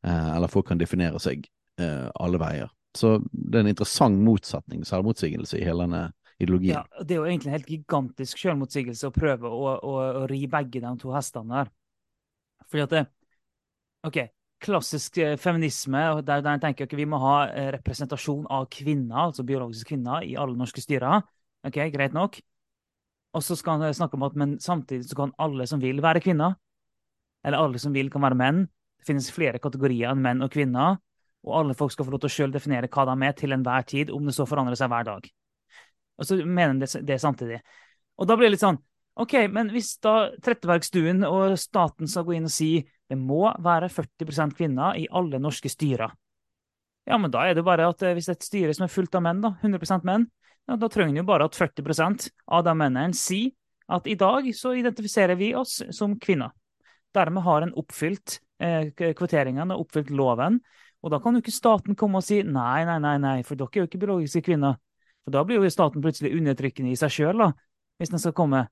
Uh, 0.00 0.36
eller 0.38 0.48
folk 0.48 0.70
kan 0.70 0.80
definere 0.80 1.20
seg 1.20 1.44
uh, 1.82 2.08
alle 2.16 2.40
veier. 2.40 2.72
Så 2.96 3.18
det 3.30 3.60
er 3.60 3.66
en 3.66 3.74
interessant 3.74 4.16
motsetning, 4.24 4.80
selvmotsigelse, 4.88 5.60
i 5.60 5.66
hele 5.66 5.84
denne 5.84 6.06
ideologien. 6.40 6.80
Ja, 6.80 7.04
det 7.04 7.14
er 7.14 7.20
jo 7.20 7.28
egentlig 7.28 7.50
en 7.50 7.58
helt 7.58 7.70
gigantisk 7.70 8.40
selvmotsigelse 8.40 9.10
å 9.10 9.14
prøve 9.14 9.50
å, 9.50 9.76
å, 9.76 9.94
å 10.22 10.24
ri 10.30 10.46
begge 10.50 10.80
de 10.82 10.94
to 11.02 11.12
hestene 11.14 11.60
der. 11.60 11.70
Fordi 12.70 12.84
at 12.86 12.94
det, 12.94 13.02
OK, 14.06 14.20
klassisk 14.60 15.18
eh, 15.18 15.36
feminisme, 15.40 15.98
der, 16.22 16.44
der 16.44 16.56
jeg 16.56 16.62
tenker 16.62 16.96
vi 16.96 17.08
må 17.08 17.18
ha 17.22 17.34
eh, 17.48 17.70
representasjon 17.76 18.46
av 18.52 18.68
kvinner, 18.72 19.26
altså 19.26 19.44
biologiske 19.46 19.94
kvinner, 19.94 20.24
i 20.24 20.36
alle 20.38 20.56
norske 20.58 20.82
styrer. 20.84 21.24
Ok, 21.66 21.80
Greit 21.92 22.16
nok. 22.16 22.40
Og 23.36 23.44
så 23.46 23.54
skal 23.56 23.78
han 23.78 23.94
snakke 23.94 24.18
om 24.18 24.26
at 24.26 24.36
men 24.38 24.56
samtidig 24.60 25.06
så 25.06 25.16
kan 25.18 25.34
alle 25.38 25.66
som 25.70 25.82
vil, 25.82 26.02
være 26.02 26.22
kvinner. 26.24 26.56
Eller 27.44 27.62
alle 27.62 27.78
som 27.78 27.94
vil, 27.94 28.10
kan 28.10 28.24
være 28.24 28.38
menn. 28.38 28.64
Det 29.00 29.06
finnes 29.06 29.30
flere 29.32 29.60
kategorier 29.62 30.10
enn 30.10 30.22
menn 30.22 30.42
og 30.44 30.50
kvinner. 30.52 30.98
Og 31.46 31.54
alle 31.56 31.76
folk 31.78 31.92
skal 31.94 32.08
få 32.08 32.14
lov 32.14 32.24
til 32.24 32.30
å 32.30 32.34
selv 32.34 32.56
definere 32.56 32.90
hva 32.92 33.06
de 33.08 33.14
er 33.24 33.36
til 33.38 33.54
enhver 33.56 33.86
tid, 33.88 34.10
om 34.12 34.26
det 34.26 34.34
så 34.36 34.48
forandrer 34.48 34.76
seg 34.76 34.90
hver 34.92 35.06
dag. 35.08 35.28
Og 36.20 36.28
så 36.28 36.36
mener 36.42 36.74
han 36.74 36.82
det, 36.82 36.90
det 37.06 37.20
samtidig. 37.22 37.60
Og 38.20 38.28
da 38.28 38.36
blir 38.36 38.50
det 38.50 38.58
litt 38.58 38.64
sånn 38.64 38.80
OK, 39.20 39.34
men 39.52 39.68
hvis 39.74 39.94
da 40.00 40.30
Trettebergstuen 40.40 41.24
og 41.28 41.58
staten 41.60 42.08
skal 42.08 42.24
gå 42.24 42.38
inn 42.38 42.48
og 42.48 42.54
si 42.54 42.72
det 43.10 43.18
må 43.18 43.42
være 43.60 43.90
40% 43.92 44.56
kvinner 44.56 44.96
i 44.96 45.08
alle 45.12 45.40
norske 45.42 45.68
styrer, 45.68 46.12
ja, 47.08 47.18
men 47.18 47.32
da 47.32 47.42
er 47.48 47.56
det 47.58 47.64
bare 47.66 47.88
at 47.90 48.02
eh, 48.06 48.14
hvis 48.16 48.30
et 48.30 48.44
styre 48.44 48.74
som 48.76 48.86
er 48.86 48.92
fullt 48.92 49.16
av 49.18 49.24
menn, 49.24 49.40
da, 49.42 49.54
100 49.60 50.04
menn, 50.06 50.28
ja, 50.68 50.76
da 50.78 50.88
trenger 50.92 51.20
jo 51.20 51.26
bare 51.28 51.48
at 51.48 51.58
40% 51.58 52.28
av 52.46 52.64
de 52.64 52.74
mennene 52.76 53.16
sier 53.18 53.52
at 53.90 54.06
i 54.06 54.14
dag 54.14 54.46
så 54.54 54.76
identifiserer 54.78 55.34
vi 55.34 55.50
oss 55.58 55.80
som 55.96 56.14
kvinner. 56.22 56.52
Dermed 57.14 57.42
har 57.42 57.66
en 57.66 57.72
oppfylt 57.80 58.38
eh, 58.62 58.92
kvoteringen 58.94 59.74
og 59.74 59.86
oppfylt 59.86 60.12
loven, 60.14 60.60
Og 61.02 61.08
da 61.10 61.16
kan 61.18 61.32
jo 61.32 61.40
ikke 61.40 61.52
staten 61.52 61.96
komme 61.96 62.20
og 62.20 62.24
si 62.26 62.42
nei, 62.44 62.84
nei, 62.84 62.98
nei, 63.00 63.16
nei, 63.18 63.38
for 63.42 63.56
dere 63.56 63.72
er 63.72 63.80
jo 63.80 63.88
ikke 63.88 64.02
biologiske 64.02 64.42
kvinner. 64.44 64.76
For 65.24 65.32
da 65.32 65.42
blir 65.48 65.56
jo 65.56 65.70
staten 65.72 66.02
plutselig 66.04 66.34
undertrykkende 66.36 66.92
i 66.92 66.98
seg 67.00 67.14
sjøl, 67.14 67.40
hvis 67.96 68.12
den 68.12 68.20
skal 68.20 68.36
komme. 68.36 68.66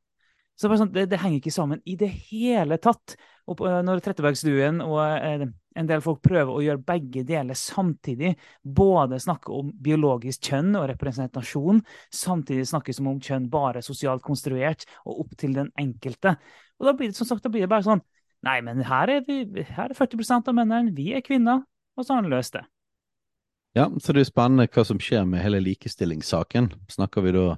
Så 0.59 0.67
det, 0.67 0.79
sånn, 0.81 0.91
det, 0.91 1.07
det, 1.13 1.21
henger 1.23 1.39
ikke 1.39 1.55
sammen 1.55 1.83
i 1.87 1.95
det 1.99 2.11
hele 2.31 2.81
tatt. 2.83 3.15
Og 3.49 3.61
når 3.87 4.03
Trettebergstuen 4.03 4.81
og 4.83 4.99
eh, 5.01 5.45
en 5.79 5.89
del 5.89 6.03
folk 6.03 6.19
prøver 6.25 6.51
å 6.51 6.63
gjøre 6.65 6.83
begge 6.89 7.23
deler 7.27 7.59
samtidig, 7.59 8.33
både 8.63 9.21
snakke 9.23 9.55
om 9.55 9.71
biologisk 9.71 10.51
kjønn 10.51 10.75
og 10.81 10.89
representasjon, 10.91 11.83
samtidig 12.11 12.67
snakke 12.67 12.95
som 12.97 13.11
om 13.13 13.21
kjønn 13.23 13.47
bare 13.53 13.85
sosialt 13.87 14.25
konstruert 14.27 14.83
og 15.05 15.23
opp 15.25 15.37
til 15.39 15.55
den 15.55 15.71
enkelte. 15.79 16.35
Og 16.83 16.91
da 16.91 16.97
blir 16.99 17.13
det 17.13 17.19
som 17.19 17.29
sagt, 17.31 17.47
da 17.47 17.53
blir 17.55 17.67
det 17.67 17.73
bare 17.73 17.87
sånn 17.87 18.05
Nei, 18.47 18.61
men 18.63 18.85
her 18.87 19.11
er, 19.11 19.25
vi, 19.27 19.65
her 19.67 19.91
er 19.91 19.99
40% 19.99 20.47
av 20.47 20.55
mennene, 20.55 20.93
vi 20.95 21.09
er 21.11 21.25
kvinner, 21.27 21.65
og 21.99 22.05
så 22.05 22.15
har 22.15 22.21
han 22.21 22.31
løst 22.31 22.55
det. 22.55 22.61
Ja, 23.75 23.89
så 23.99 24.15
det 24.15 24.23
er 24.23 24.29
spennende 24.29 24.69
hva 24.71 24.85
som 24.87 25.01
skjer 25.03 25.27
med 25.27 25.43
hele 25.43 25.59
likestillingssaken. 25.65 26.69
Snakker 26.95 27.27
vi 27.27 27.33
da 27.35 27.49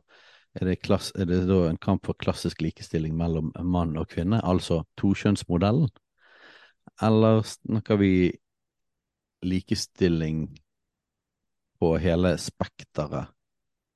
er 0.58 0.66
det, 0.66 0.80
klass, 0.82 1.12
er 1.14 1.28
det, 1.30 1.44
da 1.46 1.60
en 1.68 1.78
kamp 1.80 2.06
for 2.06 2.18
klassisk 2.18 2.62
likestilling 2.64 3.14
mellom 3.16 3.52
mann 3.62 3.96
og 4.00 4.08
kvinne, 4.10 4.40
altså 4.42 4.82
tokjønnsmodellen? 4.98 5.90
Eller 7.06 7.44
snakker 7.46 8.00
vi 8.00 8.14
likestilling 9.46 10.48
på 11.80 11.92
hele 12.02 12.34
spekteret 12.40 13.30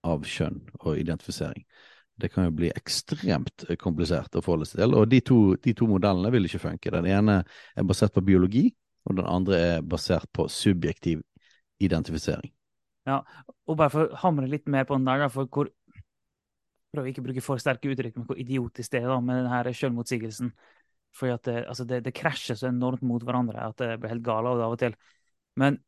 av 0.05 0.25
kjønn 0.29 0.63
og 0.81 0.95
identifisering? 1.01 1.67
Det 2.15 2.31
kan 2.31 2.47
jo 2.47 2.55
bli 2.55 2.71
ekstremt 2.71 3.67
komplisert 3.83 4.37
å 4.39 4.43
forholde 4.45 4.69
seg 4.71 4.85
til. 4.85 4.95
Og 4.95 5.09
de 5.11 5.19
to, 5.27 5.39
de 5.59 5.75
to 5.75 5.89
modellene 5.91 6.31
vil 6.31 6.47
ikke 6.47 6.63
funke. 6.69 6.93
Den 6.95 7.09
ene 7.11 7.41
er 7.75 7.87
basert 7.89 8.15
på 8.15 8.23
biologi, 8.23 8.69
og 9.05 9.19
den 9.19 9.27
andre 9.27 9.59
er 9.59 9.83
basert 9.83 10.31
på 10.33 10.47
subjektiv 10.47 11.25
identifisering. 11.83 12.53
Ja, 13.05 13.19
og 13.67 13.77
bare 13.77 13.93
for 13.93 14.07
å 14.07 14.21
hamre 14.23 14.47
litt 14.49 14.71
mer 14.71 14.87
på 14.89 14.97
den 14.97 15.11
der, 15.11 15.27
for 15.33 15.51
hvor 15.51 15.69
prøver 16.95 17.11
ikke 17.11 17.25
å 17.25 17.27
bruke 17.29 17.45
for 17.45 17.63
sterke 17.63 17.91
uttrykk, 17.93 18.17
men 18.19 18.29
hvor 18.29 18.39
idiotisk 18.41 18.95
det 18.95 19.03
er 19.03 19.11
da, 19.11 19.19
med 19.21 19.43
denne 19.43 19.75
selvmotsigelsen. 19.81 20.53
For 21.15 21.31
det, 21.47 21.61
altså 21.71 21.87
det, 21.87 22.01
det, 22.07 22.15
krasjer 22.17 22.59
så 22.59 22.71
enormt 22.71 23.05
mot 23.07 23.23
hverandre 23.23 23.69
at 23.69 23.79
det 23.79 23.93
blir 24.03 24.15
helt 24.17 24.27
galt 24.27 24.51
av 24.51 24.59
det 24.59 24.67
av 24.67 24.75
og 24.75 24.81
til. 24.83 24.97
Men 25.61 25.79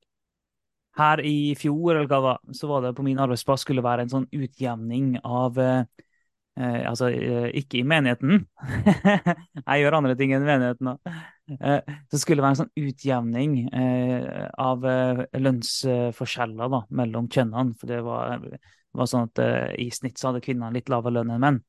her 0.96 1.20
i 1.26 1.54
fjor 1.58 1.96
eller 1.96 2.08
hva 2.10 2.20
var, 2.24 2.42
så 2.56 2.68
var 2.70 2.84
det 2.84 2.94
på 2.96 3.04
min 3.06 3.20
arbeidsplass 3.20 3.66
skulle 3.66 3.84
være 3.84 4.06
en 4.06 4.12
sånn 4.12 4.28
utjevning 4.32 5.16
av 5.24 5.58
eh, 5.60 5.80
eh 6.56 6.86
Altså 6.88 7.10
eh, 7.12 7.50
ikke 7.60 7.82
i 7.82 7.84
menigheten. 7.84 8.46
jeg 9.66 9.82
gjør 9.82 9.98
andre 9.98 10.14
ting 10.16 10.32
enn 10.32 10.46
menigheten. 10.46 10.94
Eh, 11.60 11.98
det 12.12 12.20
skulle 12.22 12.44
være 12.44 12.54
en 12.54 12.60
sånn 12.62 12.86
utjevning 12.86 13.58
eh, 13.68 14.46
av 14.62 14.86
eh, 14.88 15.26
lønnsforskjeller 15.36 16.72
da, 16.72 16.80
mellom 17.02 17.28
kjønnene. 17.28 17.76
For 17.76 17.92
det 17.92 18.00
var 18.06 18.48
det 18.96 19.02
var 19.02 19.08
sånn 19.10 19.26
at 19.28 19.40
uh, 19.44 19.74
I 19.76 19.90
snitt 19.92 20.16
så 20.16 20.30
hadde 20.30 20.40
kvinnene 20.44 20.72
litt 20.72 20.88
lavere 20.88 21.18
lønn 21.18 21.34
enn 21.34 21.42
menn. 21.42 21.60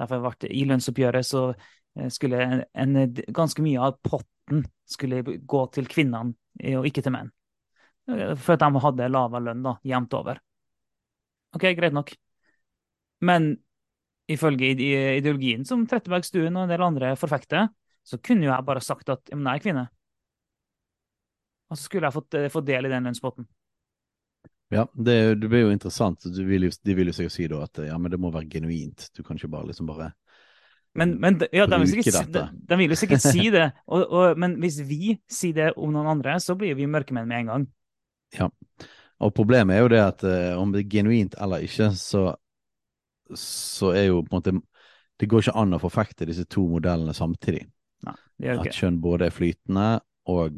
Derfor 0.00 0.22
ble 0.24 0.32
det 0.40 0.52
i 0.56 0.62
lønnsoppgjøret 0.70 1.28
så 1.28 1.42
uh, 1.52 2.08
skulle 2.08 2.40
en, 2.40 2.62
en, 2.72 3.12
ganske 3.28 3.64
mye 3.64 3.82
av 3.90 3.98
potten 4.00 4.64
skulle 4.88 5.20
gå 5.20 5.60
til 5.76 5.90
kvinnene 5.92 6.32
og 6.78 6.88
ikke 6.88 7.04
til 7.04 7.12
menn. 7.12 7.28
For 8.08 8.56
at 8.56 8.64
de 8.64 8.82
hadde 8.86 9.12
lavere 9.12 9.44
lønn 9.50 9.62
da, 9.68 9.76
jevnt 9.86 10.16
over. 10.16 10.40
OK, 11.56 11.68
greit 11.76 11.94
nok. 11.94 12.14
Men 13.20 13.52
ifølge 14.32 14.72
ideologien 14.72 15.68
som 15.68 15.84
Trettebergstuen 15.86 16.56
og 16.56 16.64
en 16.64 16.72
del 16.72 16.84
andre 16.88 17.12
forfekter, 17.20 17.68
så 18.02 18.18
kunne 18.18 18.48
jo 18.48 18.54
jeg 18.54 18.66
bare 18.66 18.82
sagt 18.82 19.12
at 19.12 19.28
jeg 19.28 19.44
er 19.44 19.62
kvinne. 19.62 19.86
Og 21.68 21.76
så 21.76 21.84
skulle 21.84 22.08
jeg 22.08 22.16
fått, 22.16 22.40
fått 22.56 22.68
del 22.72 22.88
i 22.88 22.92
den 22.96 23.08
lønnspotten. 23.08 23.46
Ja, 24.72 24.86
det, 24.92 25.16
det, 25.42 25.48
blir 25.52 25.66
jo 25.66 25.72
interessant. 25.74 26.24
De 26.24 26.44
vil 26.48 26.64
jo, 26.64 26.72
de 26.72 26.94
vil 26.96 27.12
jo 27.12 27.28
si 27.28 27.46
da 27.50 27.60
at 27.66 27.82
ja, 27.84 27.98
men 28.00 28.12
det 28.12 28.20
må 28.20 28.30
være 28.32 28.48
genuint. 28.48 29.10
Du 29.12 29.20
kan 29.26 29.36
ikke 29.36 29.50
bare 29.52 29.68
liksom 29.68 29.90
bare 29.90 30.12
men, 30.94 31.14
men 31.20 31.38
ja, 31.52 31.64
de, 31.66 31.78
vil 31.80 31.88
sikkert, 31.88 32.32
de, 32.32 32.42
de 32.68 32.76
vil 32.76 32.92
jo 32.92 32.96
sikkert 33.00 33.24
si 33.24 33.46
det. 33.54 33.68
Og, 33.86 34.02
og, 34.04 34.40
men 34.40 34.58
hvis 34.60 34.80
vi 34.88 35.16
sier 35.30 35.56
det 35.56 35.68
om 35.76 35.92
noen 35.92 36.10
andre, 36.16 36.36
så 36.40 36.56
blir 36.58 36.76
vi 36.76 36.88
mørkemenn 36.90 37.28
med 37.28 37.44
en 37.44 37.52
gang. 37.52 37.66
Ja, 38.36 38.48
og 39.22 39.32
problemet 39.36 39.76
er 39.76 39.84
jo 39.84 39.92
det 39.92 40.02
at 40.02 40.24
uh, 40.26 40.60
om 40.60 40.72
det 40.72 40.82
er 40.82 40.92
genuint 40.92 41.36
eller 41.40 41.64
ikke, 41.64 41.90
så, 41.96 42.26
så 43.38 43.92
er 43.96 44.08
jo 44.08 44.22
på 44.24 44.32
en 44.32 44.38
måte 44.40 44.54
Det 45.20 45.28
går 45.30 45.44
ikke 45.44 45.58
an 45.60 45.76
å 45.76 45.80
forfekte 45.80 46.26
disse 46.26 46.48
to 46.50 46.64
modellene 46.66 47.12
samtidig. 47.14 47.66
Nei. 48.08 48.16
At 48.56 48.72
kjønn 48.74 48.98
både 49.04 49.28
er 49.28 49.36
flytende, 49.36 50.00
og 50.32 50.56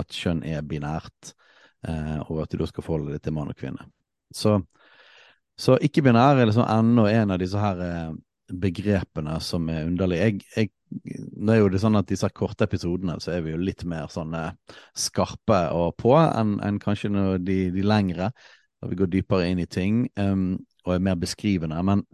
at 0.00 0.16
kjønn 0.16 0.40
er 0.48 0.64
binært 0.66 1.30
eh, 1.30 1.49
og 1.82 2.42
at 2.42 2.52
du 2.52 2.58
da 2.60 2.66
skal 2.68 2.84
forholde 2.84 3.14
deg 3.14 3.22
til 3.24 3.32
mann 3.32 3.48
og 3.52 3.56
kvinne. 3.56 3.86
Så, 4.34 4.58
så 5.58 5.78
ikke-binær 5.82 6.38
er 6.38 6.50
liksom 6.50 6.66
ennå 6.66 7.06
en 7.10 7.32
av 7.34 7.40
disse 7.40 7.60
her 7.60 7.80
eh, 7.84 8.10
begrepene 8.50 9.38
som 9.42 9.68
er 9.70 9.86
underlige. 9.86 10.20
Jeg, 10.20 10.40
jeg, 10.56 10.70
det 11.46 11.54
er 11.54 11.60
jo 11.60 11.70
det 11.72 11.80
sånn 11.82 11.98
at 11.98 12.08
disse 12.10 12.28
korte 12.34 12.66
episodene 12.66 13.18
så 13.22 13.34
er 13.34 13.44
vi 13.44 13.54
jo 13.54 13.60
litt 13.62 13.84
mer 13.88 14.10
sånn 14.12 14.34
eh, 14.36 14.76
skarpe 14.96 15.60
og 15.76 15.94
på 16.00 16.14
enn 16.20 16.58
en 16.66 16.80
kanskje 16.82 17.10
de, 17.42 17.60
de 17.74 17.86
lengre, 17.86 18.30
da 18.80 18.90
vi 18.90 18.98
går 18.98 19.10
dypere 19.12 19.50
inn 19.50 19.60
i 19.60 19.68
ting 19.70 20.06
um, 20.16 20.54
og 20.86 20.94
er 20.94 21.04
mer 21.04 21.18
beskrivende. 21.20 21.80
Men 21.84 22.04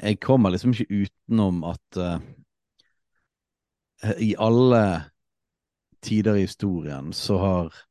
jeg 0.00 0.20
kommer 0.24 0.54
liksom 0.54 0.72
ikke 0.74 1.04
utenom 1.04 1.60
at 1.68 1.98
uh, 2.00 2.16
i 4.18 4.32
alle 4.40 4.84
tider 6.04 6.38
i 6.38 6.46
historien 6.46 7.12
så 7.16 7.36
har 7.40 7.82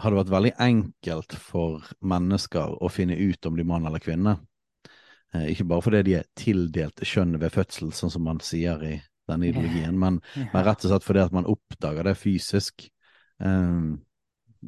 har 0.00 0.10
det 0.10 0.20
vært 0.20 0.32
veldig 0.32 0.52
enkelt 0.64 1.34
for 1.36 1.86
mennesker 2.00 2.76
å 2.80 2.88
finne 2.92 3.18
ut 3.18 3.46
om 3.46 3.56
de 3.56 3.64
er 3.64 3.68
mann 3.68 3.88
eller 3.88 4.02
kvinne. 4.02 4.36
Eh, 5.34 5.50
ikke 5.52 5.66
bare 5.70 5.84
fordi 5.84 6.02
de 6.08 6.16
er 6.18 6.28
tildelt 6.38 7.02
kjønn 7.06 7.36
ved 7.40 7.54
fødsel, 7.54 7.92
sånn 7.94 8.12
som 8.12 8.24
man 8.26 8.40
sier 8.44 8.82
i 8.86 8.94
denne 9.30 9.50
ideologien, 9.50 9.94
men, 9.98 10.18
men 10.36 10.64
rett 10.66 10.86
og 10.86 10.90
slett 10.90 11.06
fordi 11.06 11.22
at 11.22 11.34
man 11.34 11.48
oppdager 11.48 12.08
det 12.08 12.16
fysisk 12.18 12.88
eh, 13.44 13.90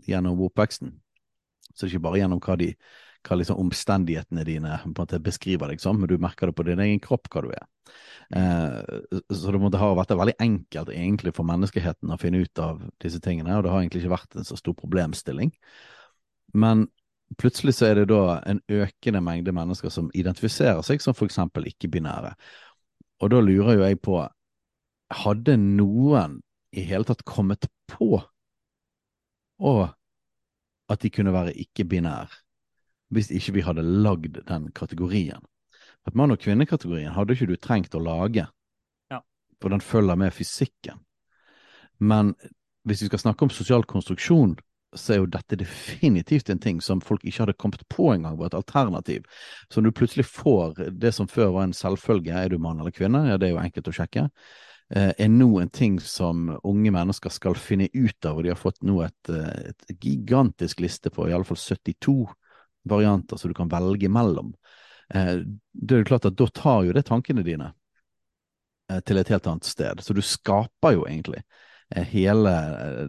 gjennom 0.09 0.45
oppveksten. 0.47 0.93
Så 1.73 1.87
det 1.87 1.89
er 1.89 1.95
ikke 1.97 2.07
bare 2.07 2.21
gjennom 2.21 2.43
hva, 2.45 2.59
de, 2.61 2.69
hva 3.27 3.39
liksom 3.39 3.61
omstendighetene 3.63 4.45
dine 4.47 4.79
på 4.83 4.91
en 4.91 4.97
måte 4.97 5.21
beskriver 5.23 5.71
deg 5.71 5.83
som, 5.83 5.99
men 6.01 6.11
du 6.11 6.17
merker 6.21 6.51
det 6.51 6.57
på 6.59 6.67
din 6.67 6.83
egen 6.83 7.01
kropp 7.03 7.31
hva 7.33 7.45
du 7.45 7.53
er. 7.55 7.67
Eh, 8.35 9.21
så 9.31 9.53
det 9.55 9.61
måtte 9.63 9.81
ha 9.81 9.93
vært 9.99 10.15
veldig 10.17 10.39
enkelt 10.43 10.91
egentlig 10.95 11.35
for 11.37 11.47
menneskeheten 11.49 12.13
å 12.13 12.19
finne 12.21 12.43
ut 12.43 12.63
av 12.63 12.83
disse 13.03 13.21
tingene, 13.23 13.57
og 13.57 13.65
det 13.67 13.73
har 13.73 13.83
egentlig 13.83 14.03
ikke 14.03 14.17
vært 14.17 14.37
en 14.39 14.49
så 14.49 14.59
stor 14.59 14.77
problemstilling. 14.79 15.53
Men 16.59 16.87
plutselig 17.39 17.77
så 17.79 17.89
er 17.89 18.03
det 18.03 18.11
da 18.13 18.41
en 18.49 18.61
økende 18.73 19.23
mengde 19.25 19.55
mennesker 19.57 19.93
som 19.93 20.11
identifiserer 20.19 20.83
seg 20.87 21.03
som 21.05 21.17
eksempel 21.27 21.69
ikke-binære. 21.71 22.35
Og 23.23 23.33
da 23.33 23.41
lurer 23.41 23.79
jo 23.79 23.87
jeg 23.87 24.01
på, 24.03 24.19
hadde 25.23 25.57
noen 25.61 26.41
i 26.73 26.85
hele 26.89 27.07
tatt 27.07 27.23
kommet 27.29 27.69
på 27.91 28.17
å 29.63 29.75
at 30.93 31.01
de 31.01 31.11
kunne 31.13 31.33
være 31.33 31.55
ikke-binær, 31.63 32.33
hvis 33.13 33.31
ikke 33.31 33.59
vi 33.59 33.65
hadde 33.67 33.85
lagd 33.85 34.41
den 34.49 34.71
kategorien? 34.77 35.43
at 36.07 36.15
mann- 36.15 36.35
og 36.35 36.41
kvinnekategorien 36.43 37.15
hadde 37.15 37.37
ikke 37.37 37.51
du 37.53 37.57
trengt 37.57 37.95
å 37.95 38.03
lage, 38.03 38.47
ja. 39.13 39.21
for 39.61 39.75
den 39.75 39.85
følger 39.85 40.19
med 40.19 40.35
fysikken. 40.35 40.99
Men 42.03 42.35
hvis 42.89 43.05
vi 43.05 43.11
skal 43.11 43.23
snakke 43.23 43.47
om 43.47 43.55
sosial 43.55 43.87
konstruksjon, 43.87 44.57
så 44.93 45.15
er 45.15 45.23
jo 45.23 45.31
dette 45.31 45.57
definitivt 45.57 46.51
en 46.53 46.61
ting 46.61 46.83
som 46.85 47.01
folk 47.01 47.23
ikke 47.25 47.47
hadde 47.47 47.57
kommet 47.57 47.85
på 47.89 48.11
engang 48.13 48.35
var 48.37 48.51
et 48.51 48.59
alternativ. 48.59 49.25
Så 49.71 49.81
når 49.81 49.93
du 49.93 49.99
plutselig 50.03 50.27
får 50.29 50.83
det 51.01 51.15
som 51.17 51.31
før 51.31 51.55
var 51.55 51.69
en 51.69 51.77
selvfølge, 51.77 52.35
er 52.35 52.53
du 52.53 52.59
mann 52.61 52.83
eller 52.83 52.93
kvinne, 52.93 53.25
ja 53.31 53.39
det 53.41 53.49
er 53.49 53.55
jo 53.55 53.63
enkelt 53.63 53.89
å 53.89 53.95
sjekke, 53.97 54.27
eh, 54.93 55.15
er 55.17 55.33
nå 55.33 55.49
en 55.63 55.73
ting 55.73 55.97
som 56.03 56.51
unge 56.59 56.93
mennesker 56.93 57.33
skal 57.33 57.57
finne 57.57 57.89
ut 57.95 58.29
av, 58.29 58.37
og 58.37 58.45
de 58.45 58.53
har 58.53 58.61
fått 58.61 58.83
nå 58.85 59.01
et, 59.07 59.33
eh, 59.33 59.71
et 59.71 59.97
gigantisk 60.03 60.85
liste 60.85 61.15
på 61.15 61.31
i 61.31 61.33
alle 61.33 61.49
fall 61.49 61.63
72 61.63 62.19
varianter 62.89 63.37
som 63.37 63.51
du 63.51 63.55
kan 63.55 63.71
velge 63.71 64.09
mellom. 64.09 64.53
Eh, 65.15 65.37
det 65.73 65.95
er 65.95 66.03
jo 66.03 66.11
klart 66.13 66.29
at 66.29 66.39
da 66.39 66.49
tar 66.55 66.87
jo 66.87 66.95
det 66.97 67.05
tankene 67.09 67.45
dine 67.47 67.73
eh, 68.91 69.01
til 69.07 69.21
et 69.21 69.33
helt 69.33 69.49
annet 69.51 69.69
sted. 69.69 70.03
Så 70.05 70.17
du 70.17 70.23
skaper 70.25 70.97
jo 70.97 71.07
egentlig 71.09 71.43
eh, 71.95 72.07
hele 72.15 72.55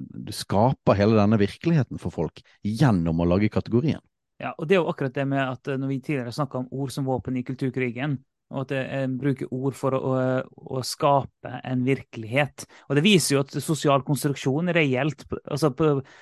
Du 0.10 0.34
skaper 0.36 1.00
hele 1.00 1.18
denne 1.20 1.40
virkeligheten 1.42 2.02
for 2.02 2.14
folk 2.14 2.44
gjennom 2.64 3.24
å 3.24 3.30
lage 3.30 3.52
kategorien. 3.54 4.02
Ja, 4.42 4.52
og 4.58 4.68
det 4.68 4.76
er 4.76 4.82
jo 4.82 4.92
akkurat 4.92 5.16
det 5.16 5.28
med 5.30 5.44
at 5.46 5.70
når 5.80 5.88
vi 5.88 6.02
tidligere 6.02 6.34
snakka 6.36 6.64
om 6.64 6.72
ord 6.74 6.92
som 6.92 7.06
våpen 7.08 7.38
i 7.40 7.46
kulturkrigen, 7.48 8.18
og 8.54 8.68
at 8.68 8.74
en 8.78 9.18
bruker 9.20 9.50
ord 9.52 9.76
for 9.78 9.98
å, 9.98 10.14
å, 10.46 10.84
skape 10.86 11.58
en 11.66 11.84
virkelighet. 11.88 12.68
Og 12.88 13.00
Det 13.00 13.04
viser 13.06 13.36
jo 13.36 13.42
at 13.44 13.56
sosial 13.64 14.06
konstruksjon 14.06 14.72
reelt, 14.76 15.26
altså 15.44 15.74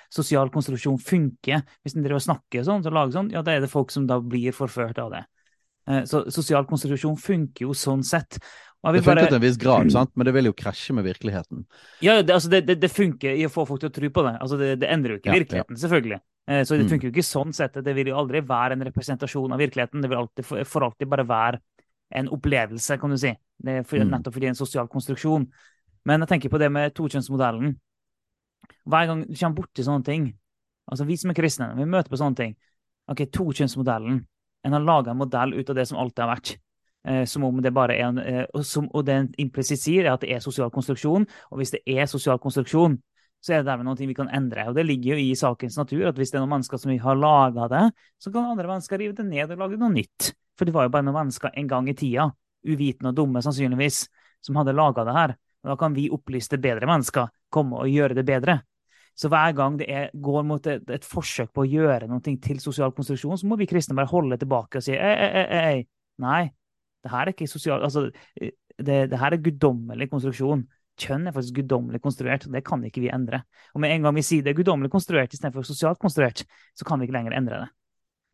sosial 0.10 0.50
konstruksjon 0.54 1.00
funker. 1.04 1.66
Hvis 1.84 1.98
en 1.98 2.06
driver 2.06 2.22
og 2.22 2.26
snakker 2.30 2.66
sånn, 2.68 2.86
så 2.86 2.94
lager 2.94 3.20
sånn, 3.20 3.32
ja, 3.36 3.44
da 3.46 3.56
er 3.56 3.66
det 3.66 3.72
folk 3.72 3.92
som 3.94 4.08
da 4.10 4.22
blir 4.24 4.56
forført 4.56 5.02
av 5.04 5.14
det. 5.18 5.26
Eh, 5.90 6.04
så 6.10 6.26
sosial 6.32 6.68
konstitusjon 6.70 7.18
funker 7.20 7.68
jo 7.68 7.78
sånn 7.78 8.04
sett. 8.06 8.40
Det 8.82 9.04
funker 9.06 9.28
til 9.30 9.38
en 9.38 9.44
viss 9.44 9.60
grad, 9.62 9.92
sant? 9.94 10.10
men 10.18 10.26
det 10.26 10.34
vil 10.34 10.48
jo 10.50 10.56
krasje 10.58 10.96
med 10.98 11.06
virkeligheten. 11.06 11.68
Ja, 12.02 12.16
det, 12.24 12.34
altså 12.34 12.50
det, 12.50 12.64
det, 12.66 12.80
det 12.82 12.90
funker 12.90 13.36
i 13.38 13.46
å 13.46 13.52
få 13.54 13.68
folk 13.70 13.84
til 13.84 13.92
å 13.92 13.94
tro 13.94 14.10
på 14.10 14.24
det. 14.26 14.32
Altså 14.42 14.58
det, 14.58 14.72
det 14.82 14.90
endrer 14.90 15.14
jo 15.16 15.22
ikke 15.22 15.30
Ja, 15.30 15.38
virkeligheten, 15.38 15.78
selvfølgelig. 15.78 16.18
Eh, 16.50 16.64
Så 16.66 16.76
det 16.76 16.88
Mm. 16.88 16.90
funker 16.90 17.08
jo 17.08 17.14
ikke 17.14 17.28
sånn 17.28 17.54
sett. 17.54 17.78
Det 17.78 17.94
vil 17.94 18.10
jo 18.10 18.18
aldri 18.18 18.42
være 18.42 18.74
en 18.74 18.82
representasjon 18.82 19.54
av 19.54 19.60
virkeligheten. 19.62 20.02
Det 20.02 20.10
vil 20.10 20.18
alltid, 20.18 20.66
for 20.66 20.82
alltid 20.82 21.08
bare 21.08 21.28
være 21.28 21.60
en 22.12 22.30
opplevelse, 22.30 22.98
kan 23.00 23.10
du 23.10 23.18
si. 23.18 23.34
Det 23.62 23.86
for, 23.88 23.98
Mm. 23.98 24.10
nettopp 24.10 24.34
fordi 24.34 24.48
det 24.48 24.50
er 24.52 24.56
en 24.56 24.66
sosial 24.66 24.88
konstruksjon. 24.88 25.48
Men 26.06 26.20
jeg 26.22 26.30
tenker 26.30 26.50
på 26.50 26.60
det 26.60 26.72
med 26.72 26.94
tokjønnsmodellen. 26.94 27.76
Hver 28.88 29.06
gang 29.08 29.22
du 29.28 29.36
kommer 29.36 29.56
borti 29.56 29.84
sånne 29.86 30.04
ting, 30.06 30.34
altså 30.92 31.06
vi 31.06 31.16
som 31.16 31.30
er 31.30 31.38
kristne, 31.38 31.76
vi 31.78 31.86
møter 31.86 32.10
på 32.10 32.18
sånne 32.18 32.36
ting. 32.36 32.56
Ok, 33.08 33.26
tokjønnsmodellen. 33.32 34.26
En 34.64 34.74
har 34.74 34.82
laga 34.82 35.12
en 35.12 35.18
modell 35.18 35.54
ut 35.54 35.70
av 35.70 35.76
det 35.76 35.88
som 35.88 35.98
alltid 35.98 36.24
har 36.26 36.36
vært. 36.36 36.58
Eh, 37.04 37.26
som 37.26 37.44
om 37.44 37.62
det 37.62 37.74
bare 37.74 37.96
er 37.98 38.10
en, 38.10 38.18
eh, 38.20 38.46
som, 38.62 38.88
og 38.94 39.06
det 39.06 39.14
en 39.14 39.30
implisitt 39.42 39.80
sier, 39.80 40.06
er 40.06 40.14
at 40.14 40.22
det 40.22 40.36
er 40.36 40.40
sosial 40.40 40.70
konstruksjon. 40.70 41.26
Og 41.52 41.58
hvis 41.58 41.72
det 41.72 41.82
er 41.88 42.06
sosial 42.06 42.38
konstruksjon, 42.38 43.00
så 43.42 43.56
er 43.56 43.64
det 43.64 43.72
dermed 43.72 43.86
noe 43.86 43.98
vi 43.98 44.14
kan 44.14 44.30
endre. 44.30 44.68
Og 44.70 44.76
det 44.76 44.86
ligger 44.86 45.16
jo 45.16 45.24
i 45.24 45.34
sakens 45.34 45.78
natur 45.78 46.08
at 46.12 46.16
hvis 46.16 46.30
det 46.30 46.38
er 46.38 46.46
noen 46.46 46.60
mennesker 46.60 46.78
som 46.78 46.94
har 46.94 47.18
laga 47.18 47.68
det, 47.72 47.94
så 48.22 48.32
kan 48.32 48.52
andre 48.52 48.68
mennesker 48.70 49.02
rive 49.02 49.16
det 49.18 49.26
ned 49.26 49.50
og 49.50 49.58
lage 49.58 49.80
noe 49.82 49.90
nytt. 49.90 50.34
For 50.62 50.70
det 50.70 50.76
var 50.76 50.86
jo 50.86 50.92
bare 50.94 51.08
noen 51.08 51.16
mennesker 51.24 51.56
en 51.58 51.66
gang 51.66 51.88
i 51.90 51.96
tida, 51.98 52.28
uvitende 52.70 53.10
og 53.10 53.16
dumme 53.18 53.42
sannsynligvis, 53.42 54.04
som 54.46 54.60
hadde 54.60 54.76
laga 54.78 55.02
det 55.08 55.16
her. 55.16 55.32
Og 55.64 55.72
da 55.72 55.76
kan 55.82 55.96
vi 55.96 56.04
opplyste 56.14 56.60
bedre 56.62 56.86
mennesker 56.86 57.32
komme 57.50 57.80
og 57.82 57.90
gjøre 57.90 58.14
det 58.20 58.24
bedre. 58.28 58.60
Så 59.18 59.32
hver 59.34 59.56
gang 59.58 59.80
det 59.80 59.88
er, 59.90 60.12
går 60.14 60.44
mot 60.46 60.68
et, 60.70 60.84
et 60.94 61.08
forsøk 61.08 61.50
på 61.50 61.64
å 61.64 61.70
gjøre 61.72 62.06
noe 62.12 62.22
til 62.22 62.60
sosial 62.62 62.94
konstruksjon, 62.94 63.40
så 63.42 63.48
må 63.50 63.58
vi 63.58 63.66
kristne 63.72 63.96
bare 63.98 64.12
holde 64.12 64.38
tilbake 64.38 64.78
og 64.78 64.86
si 64.86 64.94
ei, 64.94 65.00
ei, 65.02 65.30
ei, 65.40 65.42
ei, 65.42 65.72
ei. 65.72 65.80
nei, 66.22 66.44
det 67.02 67.12
her 67.14 67.24
er 67.24 67.34
ikke 67.34 67.48
sosial 67.50 67.82
Altså, 67.88 68.04
det, 68.38 69.00
det 69.10 69.22
her 69.24 69.34
er 69.34 69.42
guddommelig 69.42 70.12
konstruksjon. 70.12 70.62
Kjønn 71.02 71.26
er 71.26 71.34
faktisk 71.34 71.58
guddommelig 71.58 72.04
konstruert, 72.04 72.46
og 72.46 72.54
det 72.54 72.62
kan 72.68 72.86
ikke 72.86 73.02
vi 73.02 73.10
endre. 73.10 73.40
Og 73.74 73.82
med 73.82 73.96
en 73.96 74.06
gang 74.06 74.14
vi 74.14 74.26
sier 74.30 74.46
det 74.46 74.54
er 74.54 74.60
guddommelig 74.62 74.94
konstruert 74.94 75.34
istedenfor 75.34 75.66
sosialt 75.66 75.98
konstruert, 76.06 76.46
så 76.78 76.86
kan 76.86 77.02
vi 77.02 77.10
ikke 77.10 77.18
lenger 77.18 77.40
endre 77.40 77.64
det. 77.64 77.72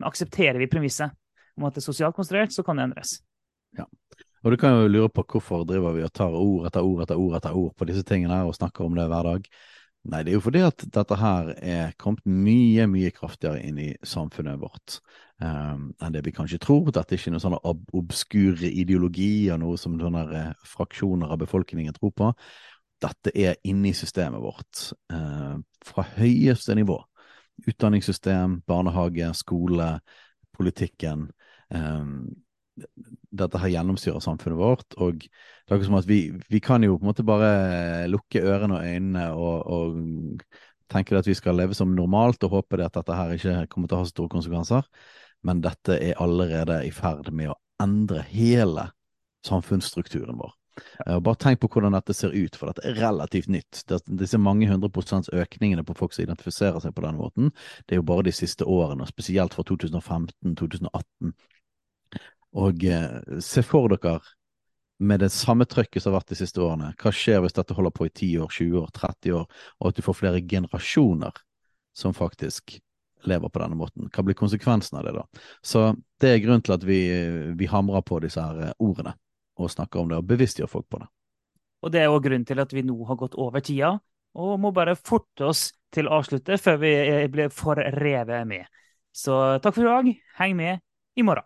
Men 0.02 0.10
aksepterer 0.12 0.60
vi 0.60 0.68
premisset 0.76 1.16
om 1.58 1.68
at 1.68 1.76
det 1.76 1.82
er 1.82 1.90
sosialt 1.90 2.16
konstruert, 2.16 2.54
så 2.54 2.64
kan 2.66 2.80
det 2.80 2.88
endres. 2.88 3.18
Ja. 3.78 3.88
Og 4.46 4.54
du 4.54 4.58
kan 4.62 4.78
jo 4.78 4.92
lure 4.92 5.10
på 5.12 5.26
hvorfor 5.28 5.66
driver 5.68 5.96
vi 5.98 6.06
og 6.06 6.14
tar 6.16 6.36
ord 6.38 6.68
etter 6.70 6.86
ord 6.86 7.02
etter 7.04 7.20
ord 7.20 7.36
etter 7.40 7.58
ord 7.58 7.74
på 7.76 7.88
disse 7.90 8.06
tingene 8.08 8.44
og 8.48 8.56
snakker 8.56 8.86
om 8.86 8.96
det 8.96 9.08
hver 9.10 9.28
dag. 9.28 9.50
Nei, 10.08 10.22
det 10.24 10.32
er 10.32 10.38
jo 10.38 10.44
fordi 10.46 10.62
at 10.64 10.86
dette 10.96 11.18
her 11.20 11.50
er 11.58 11.96
kommet 12.00 12.24
mye, 12.24 12.86
mye 12.88 13.12
kraftigere 13.12 13.60
inn 13.66 13.80
i 13.82 13.90
samfunnet 14.08 14.62
vårt 14.62 15.02
um, 15.44 15.90
enn 16.00 16.16
det 16.16 16.22
vi 16.24 16.32
kanskje 16.36 16.62
tror. 16.64 16.88
Dette 16.96 17.16
er 17.16 17.20
ikke 17.20 17.34
noen 17.34 17.44
sånne 17.44 17.60
ob 17.68 17.84
obskure 17.98 18.70
ideologier, 18.70 19.60
noe 19.60 19.76
som 19.80 19.98
sånne 20.00 20.24
eh, 20.32 20.54
fraksjoner 20.70 21.34
av 21.34 21.42
befolkningen 21.42 21.98
tror 21.98 22.14
på. 22.16 22.32
Dette 23.04 23.34
er 23.36 23.60
inne 23.68 23.92
i 23.92 23.98
systemet 23.98 24.42
vårt 24.42 24.88
uh, 25.14 25.60
fra 25.86 26.08
høyeste 26.16 26.78
nivå. 26.78 27.02
Utdanningssystem, 27.68 28.62
barnehage, 28.70 29.34
skole, 29.36 29.98
politikken. 30.56 31.28
Um, 31.74 32.36
dette 33.38 33.60
her 33.62 33.72
gjennomstyrer 33.74 34.22
samfunnet 34.24 34.60
vårt, 34.60 34.96
og 35.02 35.24
det 35.24 35.76
er 35.76 35.84
som 35.86 35.98
at 35.98 36.08
vi, 36.08 36.30
vi 36.50 36.62
kan 36.64 36.84
jo 36.86 36.98
på 36.98 37.06
en 37.06 37.10
måte 37.10 37.26
bare 37.28 38.08
lukke 38.12 38.44
ørene 38.46 38.78
og 38.78 38.86
øynene 38.86 39.24
og, 39.34 39.66
og 39.66 40.44
tenke 40.92 41.18
at 41.18 41.28
vi 41.28 41.36
skal 41.38 41.58
leve 41.58 41.76
som 41.78 41.96
normalt 41.96 42.44
og 42.46 42.54
håpe 42.54 42.80
at 42.84 42.96
dette 42.96 43.18
her 43.18 43.34
ikke 43.36 43.66
kommer 43.72 43.90
til 43.90 43.98
å 43.98 44.04
ha 44.04 44.12
store 44.12 44.32
konsekvenser, 44.32 44.86
men 45.48 45.64
dette 45.66 45.98
er 45.98 46.22
allerede 46.24 46.84
i 46.88 46.94
ferd 46.94 47.32
med 47.34 47.52
å 47.52 47.58
endre 47.84 48.24
hele 48.30 48.88
samfunnsstrukturen 49.46 50.38
vår. 50.40 50.54
Eh, 51.06 51.20
Bare 51.20 51.40
tenk 51.42 51.62
på 51.62 51.70
hvordan 51.72 51.96
dette 51.98 52.16
ser 52.16 52.34
ut, 52.36 52.56
for 52.58 52.72
dette 52.72 52.86
er 52.88 52.98
relativt 53.02 53.50
nytt. 53.52 53.84
Disse 54.08 54.40
mange 54.42 54.70
hundre 54.70 54.90
prosents 54.94 55.30
økningene 55.34 55.86
på 55.86 55.96
folk 55.98 56.16
som 56.16 56.26
identifiserer 56.26 56.82
seg 56.84 56.96
på 56.96 57.06
den 57.06 57.20
måten, 57.20 57.52
det 57.86 57.98
er 57.98 58.02
jo 58.02 58.08
bare 58.08 58.28
de 58.28 58.36
siste 58.36 58.66
årene, 58.66 59.08
spesielt 59.10 59.58
fra 59.58 59.66
2015-2018. 59.68 61.34
Og 62.58 62.84
eh, 62.90 63.38
se 63.44 63.64
for 63.66 63.94
dere 63.94 64.18
med 64.98 65.22
det 65.22 65.30
samme 65.30 65.68
trøkket 65.70 66.02
som 66.02 66.12
har 66.12 66.22
vært 66.22 66.34
de 66.34 66.40
siste 66.40 66.62
årene, 66.64 66.94
hva 66.98 67.14
skjer 67.14 67.44
hvis 67.44 67.56
dette 67.58 67.76
holder 67.78 67.94
på 67.94 68.08
i 68.08 68.12
10 68.12 68.40
år, 68.42 68.54
20 68.54 68.80
år, 68.82 68.88
30 68.96 69.36
år, 69.38 69.46
og 69.78 69.90
at 69.92 69.98
du 69.98 70.06
får 70.06 70.18
flere 70.18 70.42
generasjoner 70.42 71.38
som 71.98 72.16
faktisk 72.18 72.80
lever 73.30 73.54
på 73.54 73.62
denne 73.62 73.78
måten? 73.78 74.10
Hva 74.14 74.26
blir 74.26 74.38
konsekvensen 74.38 74.98
av 74.98 75.06
det 75.06 75.14
da? 75.20 75.26
Så 75.62 75.92
det 76.22 76.32
er 76.32 76.42
grunnen 76.42 76.66
til 76.66 76.74
at 76.78 76.86
vi, 76.88 77.00
vi 77.60 77.70
hamrer 77.70 78.06
på 78.06 78.20
disse 78.26 78.42
her 78.42 78.70
eh, 78.70 78.76
ordene 78.82 79.14
og 79.58 79.72
snakker 79.74 80.02
om 80.02 80.10
det, 80.10 80.20
og 80.22 80.30
bevisstgjør 80.30 80.70
folk 80.70 80.86
på 80.90 81.02
det. 81.02 81.08
Og 81.86 81.94
det 81.94 82.02
er 82.02 82.14
òg 82.14 82.24
grunnen 82.26 82.46
til 82.46 82.62
at 82.62 82.74
vi 82.74 82.84
nå 82.86 82.98
har 83.10 83.18
gått 83.18 83.38
over 83.42 83.62
tida, 83.66 83.96
og 84.38 84.58
må 84.62 84.70
bare 84.74 84.98
forte 84.98 85.48
oss 85.50 85.68
til 85.94 86.10
å 86.10 86.20
avslutte 86.20 86.58
før 86.62 86.82
vi 86.82 86.94
eh, 87.04 87.28
blir 87.30 87.54
for 87.54 87.78
revet 87.78 88.50
med. 88.50 88.66
Så 89.14 89.38
takk 89.62 89.78
for 89.78 89.86
i 89.86 89.94
dag. 89.94 90.12
Heng 90.42 90.58
med 90.58 90.84
i 91.18 91.26
morgen. 91.26 91.46